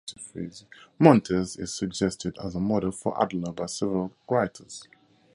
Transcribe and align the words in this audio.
Montez 0.97 1.57
is 1.57 1.75
suggested 1.75 2.35
as 2.43 2.55
a 2.55 2.59
model 2.59 2.89
for 2.91 3.21
Adler 3.21 3.51
by 3.51 3.67
several 3.67 4.11
writers. 4.27 4.87